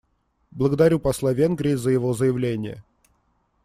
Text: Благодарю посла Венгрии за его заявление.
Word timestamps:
Благодарю 0.49 0.99
посла 0.99 1.31
Венгрии 1.31 1.75
за 1.75 1.91
его 1.91 2.13
заявление. 2.15 2.83